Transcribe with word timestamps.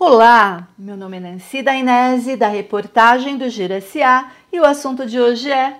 Olá, 0.00 0.68
meu 0.78 0.96
nome 0.96 1.16
é 1.16 1.20
Nancy 1.20 1.60
Dainese, 1.60 2.36
da 2.36 2.46
reportagem 2.46 3.36
do 3.36 3.50
Giro 3.50 3.74
SA, 3.82 4.30
e 4.52 4.60
o 4.60 4.64
assunto 4.64 5.04
de 5.04 5.18
hoje 5.18 5.50
é 5.50 5.76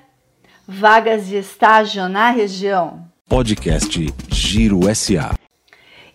Vagas 0.67 1.29
de 1.29 1.37
estágio 1.37 2.09
na 2.09 2.29
região. 2.31 3.07
Podcast 3.29 4.13
Giro 4.29 4.93
SA. 4.93 5.37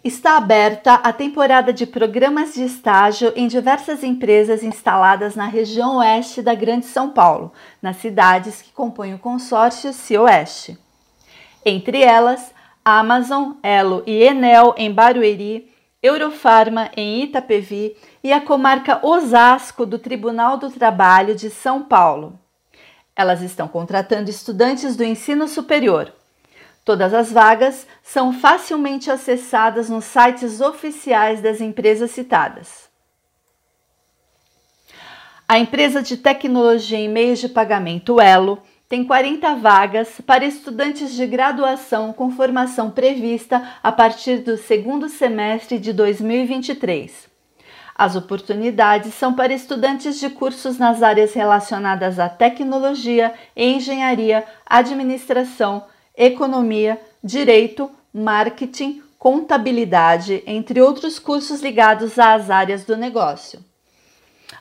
Está 0.04 0.36
aberta 0.36 0.96
a 0.96 1.14
temporada 1.14 1.72
de 1.72 1.86
programas 1.86 2.54
de 2.54 2.64
estágio 2.64 3.32
em 3.38 3.48
diversas 3.48 4.04
empresas 4.04 4.64
instaladas 4.64 5.34
na 5.34 5.46
região 5.46 6.00
oeste 6.00 6.42
da 6.42 6.54
Grande 6.54 6.88
São 6.88 7.10
Paulo, 7.10 7.54
nas 7.82 7.96
cidades 7.96 8.62
que 8.62 8.74
compõem 8.74 9.14
o 9.14 9.20
consórcio 9.20 9.94
CIOeste. 9.94 10.78
Entre 11.66 12.02
elas, 12.02 12.54
Amazon, 12.84 13.54
Elo 13.64 14.04
e 14.06 14.24
Enel 14.24 14.76
em 14.78 14.92
Barueri, 14.92 15.73
Eurofarma 16.04 16.92
em 16.98 17.24
Itapevi 17.24 17.96
e 18.22 18.34
a 18.34 18.42
comarca 18.42 19.00
Osasco 19.02 19.86
do 19.86 19.98
Tribunal 19.98 20.58
do 20.58 20.70
Trabalho 20.70 21.34
de 21.34 21.50
São 21.50 21.82
Paulo. 21.82 22.38
Elas 23.16 23.42
estão 23.42 23.70
contratando 23.70 24.30
estudantes 24.30 24.98
do 24.98 25.04
ensino 25.06 25.48
superior. 25.48 26.12
Todas 26.84 27.14
as 27.14 27.32
vagas 27.32 27.88
são 28.04 28.34
facilmente 28.34 29.10
acessadas 29.10 29.90
nos 29.90 30.04
sites 30.04 30.60
oficiais 30.60 31.42
das 31.42 31.62
empresas 31.62 32.12
citadas. 32.12 32.90
A 35.48 35.58
empresa 35.58 36.02
de 36.02 36.18
tecnologia 36.18 36.98
em 36.98 37.08
meios 37.08 37.40
de 37.40 37.48
pagamento 37.48 38.20
Elo 38.20 38.62
tem 38.94 39.04
40 39.04 39.56
vagas 39.56 40.22
para 40.24 40.46
estudantes 40.46 41.16
de 41.16 41.26
graduação 41.26 42.14
com 42.14 42.30
formação 42.30 42.92
prevista 42.92 43.68
a 43.82 43.92
partir 43.92 44.38
do 44.44 44.56
segundo 44.56 45.10
semestre 45.10 45.80
de 45.80 45.92
2023. 45.92 47.28
As 47.96 48.16
oportunidades 48.16 49.16
são 49.16 49.34
para 49.34 49.52
estudantes 49.52 50.20
de 50.20 50.30
cursos 50.30 50.78
nas 50.78 51.02
áreas 51.02 51.34
relacionadas 51.34 52.20
à 52.20 52.30
tecnologia, 52.30 53.34
engenharia, 53.58 54.46
administração, 54.64 55.86
economia, 56.16 57.02
direito, 57.24 57.90
marketing, 58.14 59.02
contabilidade, 59.18 60.44
entre 60.46 60.80
outros 60.80 61.18
cursos 61.18 61.64
ligados 61.64 62.20
às 62.20 62.52
áreas 62.52 62.86
do 62.86 62.96
negócio. 62.96 63.73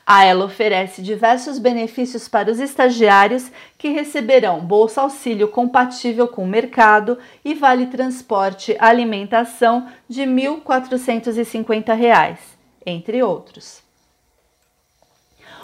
A 0.05 0.25
ela 0.25 0.45
oferece 0.45 1.01
diversos 1.01 1.59
benefícios 1.59 2.27
para 2.27 2.51
os 2.51 2.59
estagiários 2.59 3.49
que 3.77 3.89
receberão 3.89 4.59
bolsa 4.59 5.01
auxílio 5.01 5.47
compatível 5.47 6.27
com 6.27 6.43
o 6.43 6.47
mercado 6.47 7.17
e 7.43 7.53
vale 7.53 7.87
transporte 7.87 8.75
alimentação 8.79 9.87
de 10.09 10.21
R$ 10.21 10.27
1.450, 10.27 12.37
entre 12.85 13.23
outros. 13.23 13.81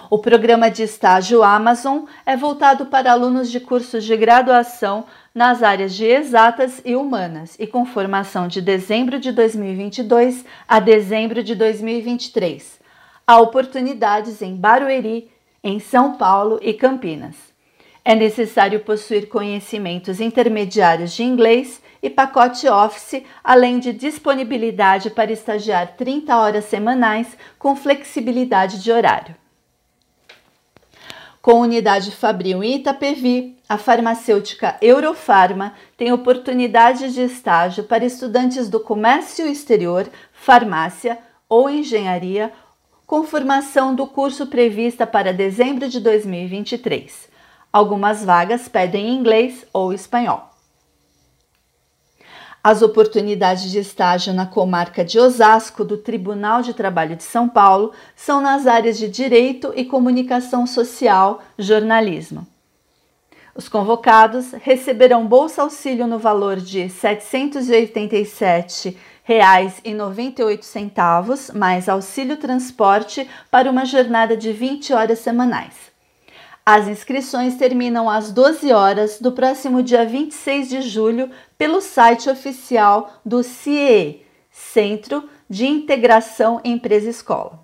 O 0.09 0.17
programa 0.17 0.71
de 0.71 0.83
estágio 0.83 1.43
Amazon 1.43 2.05
é 2.25 2.35
voltado 2.35 2.87
para 2.87 3.11
alunos 3.11 3.51
de 3.51 3.59
cursos 3.59 4.03
de 4.03 4.17
graduação 4.17 5.05
nas 5.35 5.61
áreas 5.61 5.93
de 5.93 6.05
exatas 6.05 6.81
e 6.83 6.95
humanas 6.95 7.55
e 7.59 7.67
com 7.67 7.85
formação 7.85 8.47
de 8.47 8.59
dezembro 8.59 9.19
de 9.19 9.31
2022 9.31 10.43
a 10.67 10.79
dezembro 10.79 11.43
de 11.43 11.53
2023 11.53 12.78
há 13.29 13.39
oportunidades 13.39 14.41
em 14.41 14.55
Barueri, 14.55 15.29
em 15.63 15.79
São 15.79 16.17
Paulo 16.17 16.57
e 16.63 16.73
Campinas. 16.73 17.35
É 18.03 18.15
necessário 18.15 18.79
possuir 18.79 19.29
conhecimentos 19.29 20.19
intermediários 20.19 21.13
de 21.13 21.21
inglês 21.21 21.79
e 22.01 22.09
pacote 22.09 22.67
Office, 22.67 23.21
além 23.43 23.77
de 23.77 23.93
disponibilidade 23.93 25.11
para 25.11 25.31
estagiar 25.31 25.95
30 25.95 26.35
horas 26.35 26.65
semanais 26.65 27.37
com 27.59 27.75
flexibilidade 27.75 28.81
de 28.81 28.91
horário. 28.91 29.35
Com 31.39 31.61
unidade 31.61 32.09
Fabril 32.09 32.63
em 32.63 32.77
Itapevi, 32.77 33.55
a 33.69 33.77
farmacêutica 33.77 34.75
Eurofarma 34.81 35.75
tem 35.95 36.11
oportunidades 36.11 37.13
de 37.13 37.21
estágio 37.21 37.83
para 37.83 38.03
estudantes 38.03 38.67
do 38.67 38.79
comércio 38.79 39.45
exterior, 39.45 40.09
farmácia 40.33 41.19
ou 41.47 41.69
engenharia 41.69 42.51
com 43.09 43.23
formação 43.23 43.93
do 43.95 44.05
curso 44.05 44.45
prevista 44.45 45.07
para 45.07 45.33
dezembro 45.33 45.89
de 45.89 45.99
2023. 45.99 47.27
Algumas 47.73 48.23
vagas 48.23 48.67
pedem 48.67 49.09
inglês 49.09 49.65
ou 49.73 49.91
espanhol. 49.91 50.51
As 52.63 52.83
oportunidades 52.83 53.71
de 53.71 53.79
estágio 53.79 54.31
na 54.31 54.45
comarca 54.45 55.03
de 55.03 55.17
Osasco 55.17 55.83
do 55.83 55.97
Tribunal 55.97 56.61
de 56.61 56.75
Trabalho 56.75 57.15
de 57.15 57.23
São 57.23 57.49
Paulo 57.49 57.93
são 58.15 58.41
nas 58.41 58.67
áreas 58.67 58.99
de 58.99 59.09
Direito 59.09 59.73
e 59.75 59.85
Comunicação 59.85 60.67
Social, 60.67 61.41
jornalismo. 61.57 62.45
Os 63.55 63.67
convocados 63.67 64.51
receberão 64.51 65.25
bolsa 65.25 65.63
auxílio 65.63 66.05
no 66.05 66.19
valor 66.19 66.57
de 66.57 66.83
R$ 66.83 66.89
787 66.89 68.95
R$ 69.29 69.71
mais 71.53 71.87
auxílio 71.87 72.37
transporte 72.37 73.29
para 73.51 73.69
uma 73.69 73.85
jornada 73.85 74.35
de 74.35 74.51
20 74.51 74.91
horas 74.91 75.19
semanais. 75.19 75.75
As 76.65 76.87
inscrições 76.87 77.55
terminam 77.55 78.09
às 78.09 78.31
12 78.31 78.73
horas 78.73 79.19
do 79.21 79.31
próximo 79.31 79.83
dia 79.83 80.03
26 80.03 80.69
de 80.69 80.81
julho 80.81 81.29
pelo 81.59 81.79
site 81.79 82.27
oficial 82.27 83.21
do 83.23 83.43
CIE, 83.43 84.25
Centro 84.49 85.29
de 85.47 85.67
Integração 85.67 86.59
Empresa-Escola. 86.63 87.59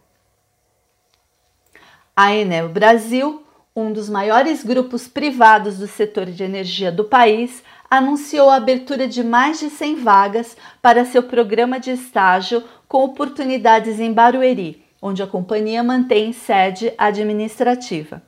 A 2.16 2.36
Enel 2.36 2.70
Brasil, 2.70 3.44
um 3.76 3.92
dos 3.92 4.08
maiores 4.08 4.64
grupos 4.64 5.08
privados 5.08 5.80
do 5.80 5.88
setor 5.88 6.28
de 6.28 6.44
energia 6.44 6.92
do 6.92 7.06
país, 7.06 7.64
anunciou 7.90 8.50
a 8.50 8.56
abertura 8.56 9.08
de 9.08 9.24
mais 9.24 9.60
de 9.60 9.70
100 9.70 9.96
vagas 9.96 10.58
para 10.82 11.06
seu 11.06 11.24
programa 11.24 11.80
de 11.80 11.92
estágio 11.92 12.64
com 12.88 13.04
oportunidades 13.04 14.00
em 14.00 14.12
Barueri, 14.12 14.84
onde 15.02 15.22
a 15.22 15.28
companhia 15.28 15.84
mantém 15.84 16.34
sede 16.34 16.94
administrativa. 16.98 18.22